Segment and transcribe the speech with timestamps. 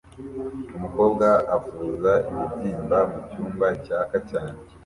[0.77, 4.57] Umukobwa avuza ibibyimba mucyumba cyaka cyane